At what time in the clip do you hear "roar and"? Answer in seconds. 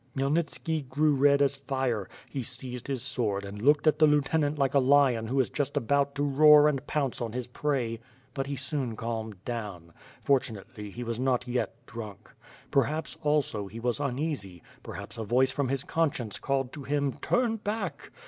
6.23-6.87